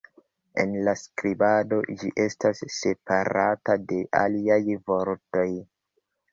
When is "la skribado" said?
0.87-1.79